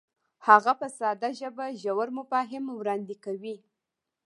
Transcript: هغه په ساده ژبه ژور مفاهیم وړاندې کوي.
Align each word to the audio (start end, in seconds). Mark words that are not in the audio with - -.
هغه 0.47 0.71
په 0.79 0.87
ساده 0.97 1.29
ژبه 1.39 1.65
ژور 1.81 2.07
مفاهیم 2.17 2.65
وړاندې 2.71 3.15
کوي. 3.25 3.55